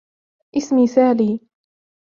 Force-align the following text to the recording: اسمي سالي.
اسمي 0.55 0.87
سالي. 0.87 1.39